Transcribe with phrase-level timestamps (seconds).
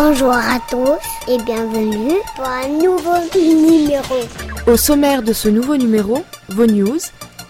[0.00, 4.14] Bonjour à tous et bienvenue pour un nouveau numéro.
[4.68, 7.00] Au sommaire de ce nouveau numéro, vos news,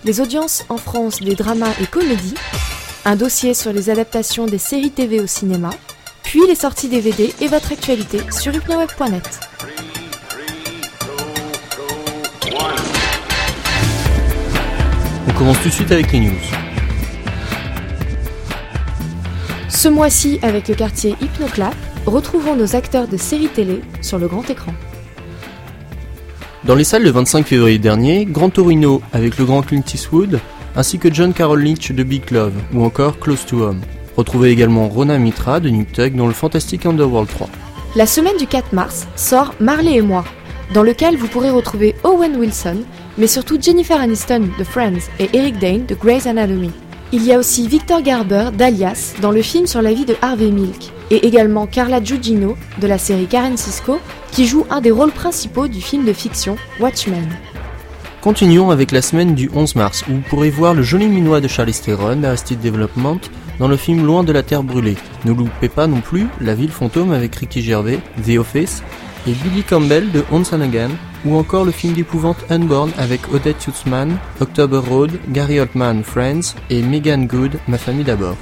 [0.07, 2.37] les audiences en France des dramas et comédies,
[3.05, 5.69] un dossier sur les adaptations des séries TV au cinéma,
[6.23, 9.41] puis les sorties DVD et votre actualité sur hypnoweb.net.
[15.29, 16.41] On commence tout de suite avec les news.
[19.69, 21.75] Ce mois-ci, avec le quartier Hypnoclap,
[22.09, 24.73] retrouvons nos acteurs de séries télé sur le grand écran.
[26.65, 30.41] Dans les salles le 25 février dernier, Grand Torino avec le grand Clint Eastwood,
[30.77, 33.81] ainsi que John Carroll Lynch de Big Love, ou encore Close to Home.
[34.17, 37.49] Retrouvez également Rona Mitra de Nick Tug dans le Fantastic Underworld 3.
[37.95, 40.25] La semaine du 4 mars sort Marley et moi,
[40.75, 42.83] dans lequel vous pourrez retrouver Owen Wilson,
[43.17, 46.71] mais surtout Jennifer Aniston de Friends et Eric Dane de Grey's Anatomy.
[47.11, 50.51] Il y a aussi Victor Garber d'Alias dans le film sur la vie de Harvey
[50.51, 53.99] Milk, et également Carla Gugino de la série Karen Cisco
[54.31, 57.27] qui joue un des rôles principaux du film de fiction Watchmen.
[58.21, 61.49] Continuons avec la semaine du 11 mars où vous pourrez voir le joli minois de
[61.49, 63.21] Charlie Theron d'Arrested Development
[63.59, 64.97] dans le film Loin de la Terre brûlée.
[65.25, 68.83] Ne loupez pas non plus La ville fantôme avec Ricky Gervais, The Office
[69.27, 70.91] et Billy Campbell de Hans Again
[71.25, 76.83] ou encore le film d'épouvante Unborn avec Odette Hutzman, October Road, Gary Oldman, Friends et
[76.83, 78.37] Megan Good, Ma famille d'abord.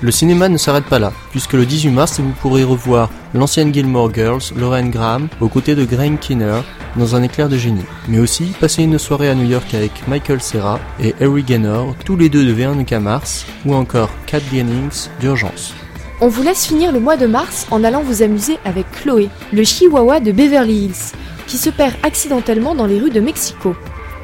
[0.00, 4.12] Le cinéma ne s'arrête pas là, puisque le 18 mars vous pourrez revoir l'ancienne Gilmore
[4.12, 6.60] Girls, Lauren Graham, aux côtés de Grain Kinner,
[6.96, 7.84] dans un éclair de génie.
[8.08, 12.16] Mais aussi passer une soirée à New York avec Michael Serra et Harry Gaynor, tous
[12.16, 15.72] les deux de Veronica Mars, ou encore Kat Dennings d'Urgence.
[16.20, 19.62] On vous laisse finir le mois de mars en allant vous amuser avec Chloé, le
[19.62, 21.12] chihuahua de Beverly Hills,
[21.52, 23.76] qui se perd accidentellement dans les rues de Mexico.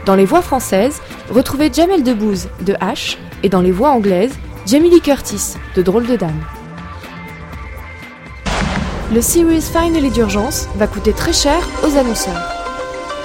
[0.06, 4.32] Dans les voix françaises, retrouvez Jamel Debbouze de H, et dans les voix anglaises,
[4.66, 6.40] Jamie Curtis de Drôle de Dame.
[9.12, 12.50] Le series Finally d'urgence va coûter très cher aux annonceurs.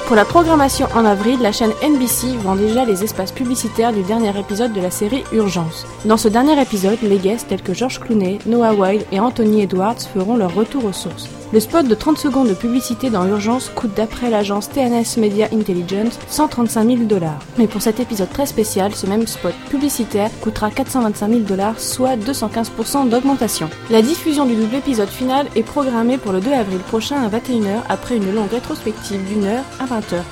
[0.07, 4.37] Pour la programmation en avril, la chaîne NBC vend déjà les espaces publicitaires du dernier
[4.37, 5.87] épisode de la série Urgence.
[6.03, 10.01] Dans ce dernier épisode, les guests tels que George Clooney, Noah Wilde et Anthony Edwards
[10.13, 11.29] feront leur retour aux sources.
[11.53, 16.17] Le spot de 30 secondes de publicité dans Urgence coûte d'après l'agence TNS Media Intelligence
[16.27, 17.37] 135 000 dollars.
[17.59, 22.15] Mais pour cet épisode très spécial, ce même spot publicitaire coûtera 425 000 dollars, soit
[22.15, 23.69] 215% d'augmentation.
[23.91, 27.83] La diffusion du double épisode final est programmée pour le 2 avril prochain à 21h
[27.87, 30.23] après une longue rétrospective d'une heure à 20h.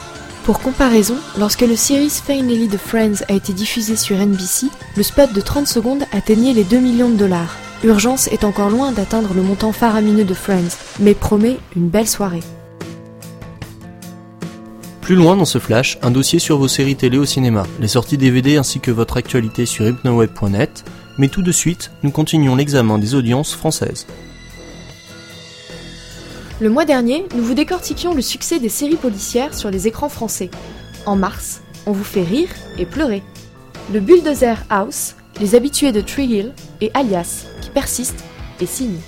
[0.44, 5.32] Pour comparaison, lorsque le series Finally de Friends a été diffusé sur NBC, le spot
[5.34, 7.58] de 30 secondes atteignait les 2 millions de dollars.
[7.84, 12.44] Urgence est encore loin d'atteindre le montant faramineux de Friends, mais promet une belle soirée.
[15.02, 18.20] Plus loin dans ce flash, un dossier sur vos séries télé au cinéma, les sorties
[18.20, 20.86] DVD ainsi que votre actualité sur hypnoweb.net,
[21.18, 24.06] mais tout de suite, nous continuons l'examen des audiences françaises.
[26.59, 30.52] Le mois dernier, nous vous décortiquions le succès des séries policières sur les écrans français.
[31.08, 33.24] En mars, on vous fait rire et pleurer.
[33.91, 38.24] Le Bulldozer House, les habitués de Tree Hill et Alias, qui persistent
[38.59, 39.00] et signent.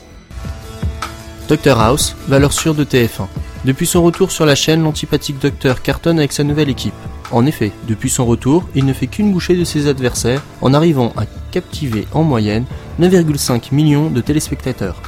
[1.50, 3.28] Dr House, valeur sûre de TF1.
[3.66, 6.94] Depuis son retour sur la chaîne, l'antipathique docteur cartonne avec sa nouvelle équipe.
[7.31, 11.13] En effet, depuis son retour, il ne fait qu'une bouchée de ses adversaires en arrivant
[11.17, 12.66] à captiver en moyenne
[13.00, 15.01] 9,5 millions de téléspectateurs.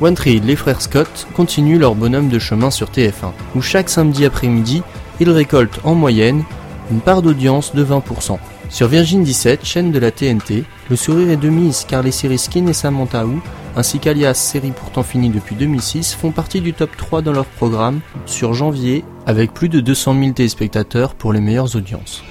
[0.00, 4.24] One Tree les frères Scott continuent leur bonhomme de chemin sur TF1, où chaque samedi
[4.24, 4.82] après-midi,
[5.20, 6.44] ils récoltent en moyenne
[6.90, 8.38] une part d'audience de 20%.
[8.70, 12.38] Sur Virgin 17, chaîne de la TNT, le sourire est de mise car les séries
[12.38, 13.24] Skin et Samantha
[13.76, 18.00] ainsi qu'Alias, série pourtant finie depuis 2006, font partie du top 3 dans leur programme
[18.26, 22.22] sur janvier avec plus de 200 000 téléspectateurs pour les meilleures audiences.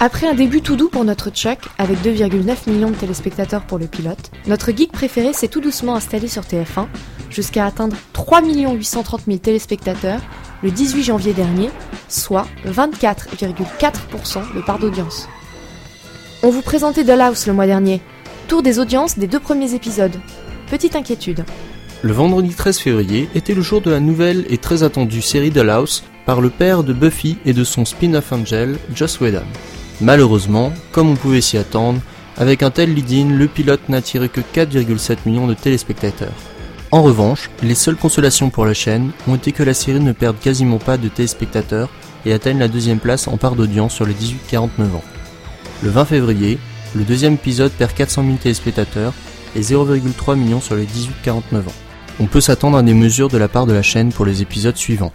[0.00, 3.86] Après un début tout doux pour notre Chuck, avec 2,9 millions de téléspectateurs pour le
[3.86, 6.86] pilote, notre geek préféré s'est tout doucement installé sur TF1,
[7.30, 10.20] jusqu'à atteindre 3 830 000 téléspectateurs
[10.62, 11.70] le 18 janvier dernier,
[12.08, 15.28] soit 24,4% de part d'audience.
[16.42, 18.00] On vous présentait Dollhouse le mois dernier,
[18.48, 20.16] tour des audiences des deux premiers épisodes.
[20.70, 21.44] Petite inquiétude.
[22.02, 26.02] Le vendredi 13 février était le jour de la nouvelle et très attendue série Dollhouse
[26.24, 29.42] par le père de Buffy et de son spin-off Angel, Joss Whedon.
[30.00, 32.00] Malheureusement, comme on pouvait s'y attendre,
[32.38, 36.32] avec un tel lead-in, le pilote n'a tiré que 4,7 millions de téléspectateurs.
[36.92, 40.40] En revanche, les seules consolations pour la chaîne ont été que la série ne perde
[40.40, 41.88] quasiment pas de téléspectateurs
[42.26, 45.04] et atteigne la deuxième place en part d'audience sur les 18-49 ans.
[45.84, 46.58] Le 20 février,
[46.96, 49.14] le deuxième épisode perd 400 000 téléspectateurs
[49.54, 51.72] et 0,3 millions sur les 18-49 ans.
[52.18, 54.76] On peut s'attendre à des mesures de la part de la chaîne pour les épisodes
[54.76, 55.12] suivants.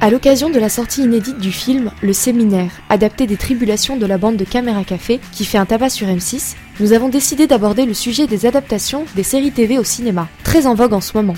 [0.00, 4.18] À l'occasion de la sortie inédite du film Le Séminaire, adapté des tribulations de la
[4.18, 7.94] bande de Caméra Café, qui fait un tabac sur M6, nous avons décidé d'aborder le
[7.94, 11.34] sujet des adaptations des séries TV au cinéma, très en vogue en ce moment.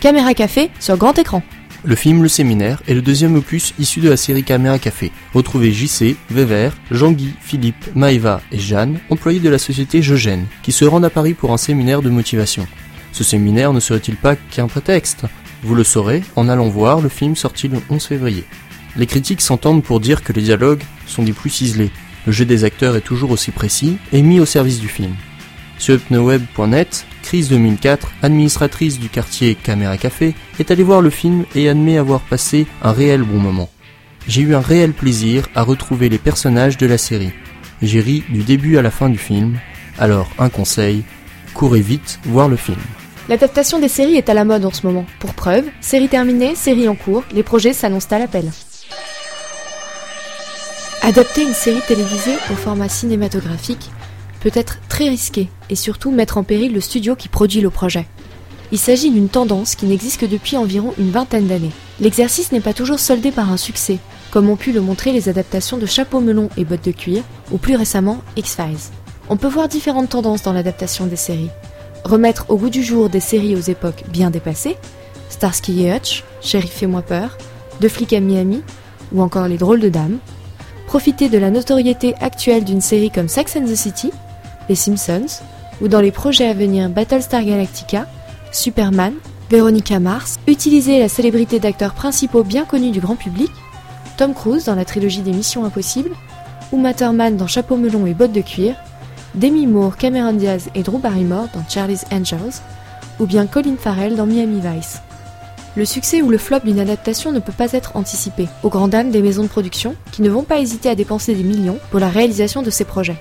[0.00, 1.42] Caméra Café sur grand écran.
[1.84, 5.10] Le film Le Séminaire est le deuxième opus issu de la série Caméra Café.
[5.34, 10.84] Retrouvez JC, Vévert, Jean-Guy, Philippe, Maëva et Jeanne, employés de la société Jeugène, qui se
[10.84, 12.66] rendent à Paris pour un séminaire de motivation.
[13.12, 15.24] Ce séminaire ne serait-il pas qu'un prétexte?
[15.62, 18.44] Vous le saurez en allant voir le film sorti le 11 février.
[18.96, 21.90] Les critiques s'entendent pour dire que les dialogues sont des plus ciselés,
[22.26, 25.14] le jeu des acteurs est toujours aussi précis et mis au service du film.
[25.78, 31.68] Sur hypnoweb.net, Crise 2004, administratrice du quartier Caméra Café, est allée voir le film et
[31.68, 33.70] admet avoir passé un réel bon moment.
[34.28, 37.32] J'ai eu un réel plaisir à retrouver les personnages de la série.
[37.80, 39.58] J'ai ri du début à la fin du film,
[39.98, 41.02] alors un conseil,
[41.54, 42.78] courez vite voir le film.
[43.28, 45.06] L'adaptation des séries est à la mode en ce moment.
[45.18, 48.50] Pour preuve, série terminée, série en cours, les projets s'annoncent à l'appel.
[51.02, 53.90] Adapter une série télévisée au format cinématographique
[54.40, 58.06] peut être très risqué et surtout mettre en péril le studio qui produit le projet.
[58.70, 61.72] Il s'agit d'une tendance qui n'existe que depuis environ une vingtaine d'années.
[62.00, 63.98] L'exercice n'est pas toujours soldé par un succès,
[64.30, 67.58] comme ont pu le montrer les adaptations de Chapeau melon et Bottes de cuir, ou
[67.58, 68.92] plus récemment X-Files.
[69.28, 71.50] On peut voir différentes tendances dans l'adaptation des séries
[72.04, 74.76] remettre au goût du jour des séries aux époques bien dépassées,
[75.28, 77.38] Starsky et Hutch, Sheriff Fais-moi peur,
[77.80, 78.62] Deux flics à Miami,
[79.12, 80.18] ou encore Les drôles de dames,
[80.92, 84.12] profiter de la notoriété actuelle d'une série comme Sex and the City,
[84.68, 85.40] Les Simpsons,
[85.80, 88.06] ou dans les projets à venir Battlestar Galactica,
[88.52, 89.14] Superman,
[89.48, 93.50] Veronica Mars, utiliser la célébrité d'acteurs principaux bien connus du grand public,
[94.18, 96.14] Tom Cruise dans la trilogie des Missions Impossibles,
[96.72, 98.74] ou Matterman dans Chapeau melon et bottes de cuir,
[99.34, 102.60] Demi Moore, Cameron Diaz et Drew Barrymore dans Charlie's Angels,
[103.18, 105.00] ou bien Colin Farrell dans Miami Vice.
[105.74, 109.10] Le succès ou le flop d'une adaptation ne peut pas être anticipé, aux grandes dames
[109.10, 112.10] des maisons de production qui ne vont pas hésiter à dépenser des millions pour la
[112.10, 113.16] réalisation de ces projets.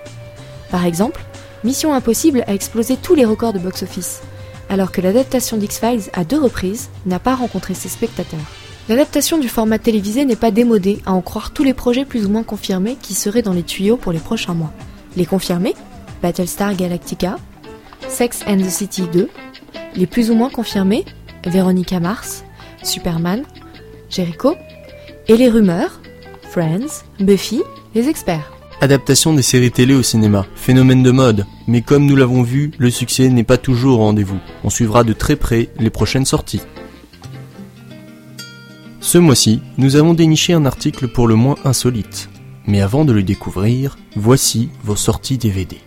[0.69, 1.23] Par exemple,
[1.63, 4.21] Mission Impossible a explosé tous les records de box-office,
[4.67, 8.39] alors que l'adaptation d'X-Files à deux reprises n'a pas rencontré ses spectateurs.
[8.89, 12.29] L'adaptation du format télévisé n'est pas démodée à en croire tous les projets plus ou
[12.29, 14.73] moins confirmés qui seraient dans les tuyaux pour les prochains mois.
[15.15, 15.75] Les confirmés?
[16.21, 17.37] Battlestar Galactica,
[18.09, 19.29] Sex and the City 2,
[19.95, 21.05] les plus ou moins confirmés,
[21.45, 22.43] Veronica Mars,
[22.83, 23.43] Superman,
[24.09, 24.55] Jericho,
[25.27, 26.01] et les rumeurs,
[26.49, 27.61] Friends, Buffy,
[27.95, 28.51] les experts.
[28.81, 32.89] Adaptation des séries télé au cinéma, phénomène de mode, mais comme nous l'avons vu, le
[32.89, 34.39] succès n'est pas toujours au rendez-vous.
[34.63, 36.61] On suivra de très près les prochaines sorties.
[38.99, 42.29] Ce mois-ci, nous avons déniché un article pour le moins insolite.
[42.65, 45.77] Mais avant de le découvrir, voici vos sorties DVD.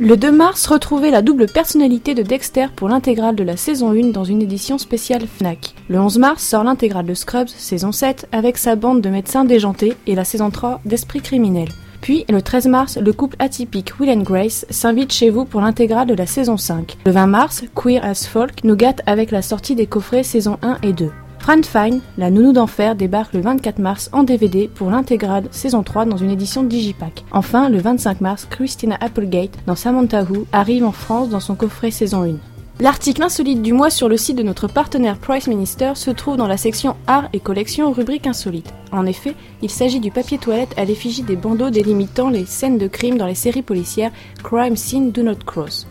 [0.00, 4.12] Le 2 mars, retrouvez la double personnalité de Dexter pour l'intégrale de la saison 1
[4.12, 5.74] dans une édition spéciale FNAC.
[5.88, 9.96] Le 11 mars sort l'intégrale de Scrubs, saison 7, avec sa bande de médecins déjantés
[10.06, 11.66] et la saison 3 d'Esprit criminel.
[12.00, 16.06] Puis, le 13 mars, le couple atypique Will and Grace s'invite chez vous pour l'intégrale
[16.06, 16.96] de la saison 5.
[17.04, 20.78] Le 20 mars, Queer as Folk nous gâte avec la sortie des coffrets saison 1
[20.84, 21.10] et 2.
[21.38, 26.04] Fran Fine, la nounou d'enfer, débarque le 24 mars en DVD pour l'intégrale saison 3
[26.04, 27.24] dans une édition digipack.
[27.30, 31.90] Enfin, le 25 mars, Christina Applegate dans Samantha Who arrive en France dans son coffret
[31.90, 32.36] saison 1.
[32.80, 36.46] L'article insolite du mois sur le site de notre partenaire Price Minister se trouve dans
[36.46, 38.72] la section Art et collection rubrique insolite.
[38.92, 42.86] En effet, il s'agit du papier toilette à l'effigie des bandeaux délimitant les scènes de
[42.86, 44.12] crime dans les séries policières
[44.44, 45.88] Crime Scene Do Not Cross.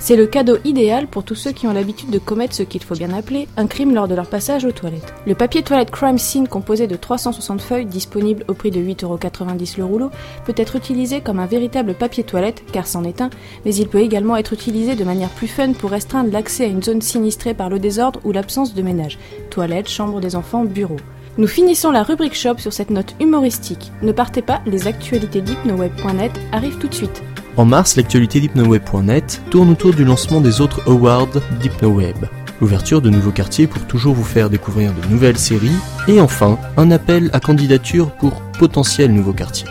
[0.00, 2.94] C'est le cadeau idéal pour tous ceux qui ont l'habitude de commettre ce qu'il faut
[2.94, 5.12] bien appeler un crime lors de leur passage aux toilettes.
[5.26, 9.84] Le papier toilette Crime Scene composé de 360 feuilles disponible au prix de 8,90€ le
[9.84, 10.10] rouleau
[10.46, 13.30] peut être utilisé comme un véritable papier toilette car c'en est un,
[13.64, 16.82] mais il peut également être utilisé de manière plus fun pour restreindre l'accès à une
[16.82, 19.18] zone sinistrée par le désordre ou l'absence de ménage.
[19.50, 20.96] Toilette, chambre des enfants, bureau.
[21.38, 23.90] Nous finissons la rubrique shop sur cette note humoristique.
[24.02, 27.22] Ne partez pas, les actualités d'hypnoweb.net arrivent tout de suite.
[27.58, 32.14] En mars, l'actualité d'hypnoweb.net tourne autour du lancement des autres awards d'hypnoweb,
[32.60, 35.74] l'ouverture de nouveaux quartiers pour toujours vous faire découvrir de nouvelles séries,
[36.06, 39.66] et enfin, un appel à candidature pour potentiels nouveaux quartiers.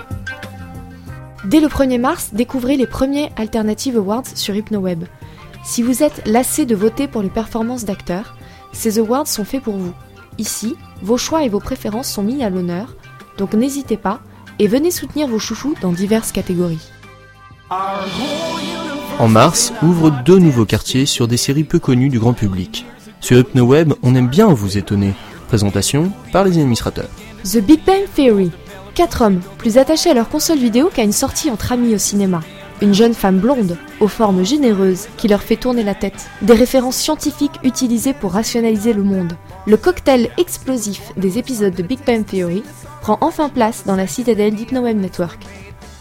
[1.46, 5.06] Dès le 1er mars, découvrez les premiers Alternative Awards sur HypnoWeb.
[5.63, 8.36] Si vous êtes lassé de voter pour les performances d'acteurs,
[8.74, 9.94] ces awards sont faits pour vous.
[10.38, 12.98] Ici, vos choix et vos préférences sont mis à l'honneur,
[13.38, 14.20] donc n'hésitez pas
[14.60, 16.91] et venez soutenir vos chouchous dans diverses catégories.
[17.69, 22.86] En mars, ouvre deux nouveaux quartiers sur des séries peu connues du grand public.
[23.19, 25.13] Sur HypnoWeb, on aime bien vous étonner.
[25.50, 27.09] Présentation par les administrateurs.
[27.43, 28.51] The Big Bang Theory.
[28.95, 32.41] Quatre hommes, plus attachés à leur console vidéo qu'à une sortie entre amis au cinéma.
[32.81, 36.29] une jeune femme blonde, aux formes généreuses, qui leur fait tourner la tête.
[36.43, 39.33] Des références scientifiques utilisées pour rationaliser le monde.
[39.65, 42.63] Le cocktail explosif des épisodes de Big Bang Theory
[43.01, 45.39] prend enfin place dans la citadelle d'HypnoWeb Network.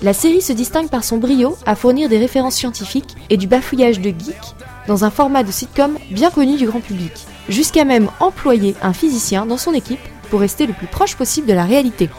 [0.03, 3.99] La série se distingue par son brio à fournir des références scientifiques et du bafouillage
[4.01, 4.55] de geeks
[4.87, 7.13] dans un format de sitcom bien connu du grand public,
[7.49, 10.01] jusqu'à même employer un physicien dans son équipe
[10.31, 12.11] pour rester le plus proche possible de la réalité.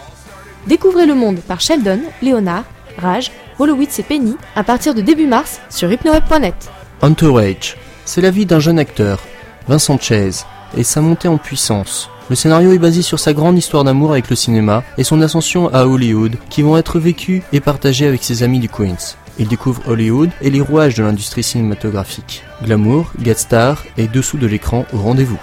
[0.65, 2.65] Découvrez le monde par Sheldon, Léonard,
[2.97, 6.55] Raj, Wolowitz et Penny à partir de début mars sur hypnoweb.net.
[7.01, 9.19] Entourage, c'est la vie d'un jeune acteur,
[9.67, 12.09] Vincent Chase, et sa montée en puissance.
[12.29, 15.73] Le scénario est basé sur sa grande histoire d'amour avec le cinéma et son ascension
[15.73, 19.15] à Hollywood qui vont être vécues et partagées avec ses amis du Queens.
[19.39, 22.43] Il découvre Hollywood et les rouages de l'industrie cinématographique.
[22.63, 25.39] Glamour, guest star et dessous de l'écran au rendez-vous.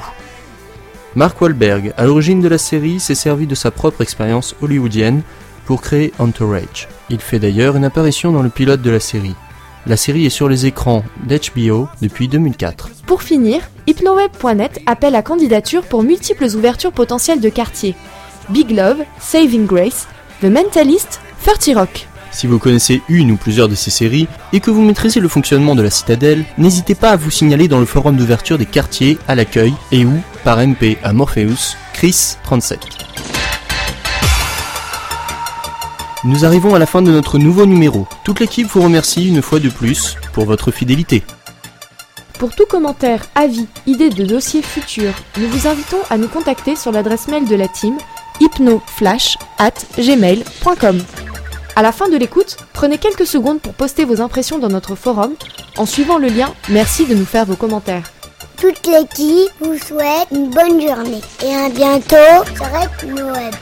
[1.15, 5.23] Mark Wahlberg, à l'origine de la série, s'est servi de sa propre expérience hollywoodienne
[5.65, 6.89] pour créer Entourage.
[7.09, 9.37] Il fait d'ailleurs une apparition dans le pilote de la série.
[9.87, 12.91] La série est sur les écrans d'HBO depuis 2004.
[13.07, 17.95] Pour finir, hypnoweb.net appelle à candidature pour multiples ouvertures potentielles de quartiers.
[18.49, 20.09] Big Love, Saving Grace,
[20.41, 22.07] The Mentalist, 30 Rock.
[22.31, 25.75] Si vous connaissez une ou plusieurs de ces séries et que vous maîtrisez le fonctionnement
[25.75, 29.35] de la citadelle, n'hésitez pas à vous signaler dans le forum d'ouverture des quartiers à
[29.35, 33.04] l'accueil et ou par MP à Morpheus, Chris37.
[36.27, 38.07] Nous arrivons à la fin de notre nouveau numéro.
[38.25, 41.23] Toute l'équipe vous remercie une fois de plus pour votre fidélité.
[42.39, 46.93] Pour tout commentaire, avis, idée de dossier futur, nous vous invitons à nous contacter sur
[46.93, 47.99] l'adresse mail de la team
[48.41, 51.05] hypnoflash at gmail.com.
[51.77, 55.35] À la fin de l'écoute, prenez quelques secondes pour poster vos impressions dans notre forum.
[55.77, 58.11] En suivant le lien, merci de nous faire vos commentaires.
[58.57, 63.55] Toute l'équipe vous souhaite une bonne journée et à bientôt sur Hypnoweb.